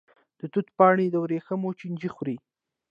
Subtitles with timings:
[0.39, 2.37] د توت پاڼې د وریښمو چینجی خوري.